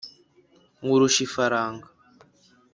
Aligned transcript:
Nkurusha 0.83 1.19
ifaranga, 1.27 1.87